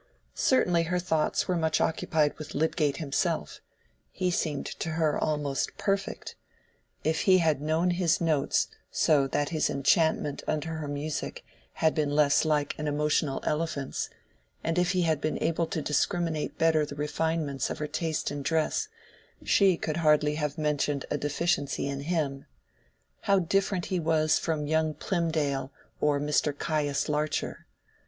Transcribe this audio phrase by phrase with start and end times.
[0.33, 3.59] Certainly her thoughts were much occupied with Lydgate himself;
[4.11, 6.33] he seemed to her almost perfect:
[7.03, 12.09] if he had known his notes so that his enchantment under her music had been
[12.09, 14.09] less like an emotional elephant's,
[14.63, 18.41] and if he had been able to discriminate better the refinements of her taste in
[18.41, 18.87] dress,
[19.45, 22.47] she could hardly have mentioned a deficiency in him.
[23.29, 26.57] How different he was from young Plymdale or Mr.
[26.57, 27.67] Caius Larcher!